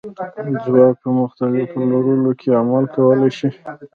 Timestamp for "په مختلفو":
1.03-1.79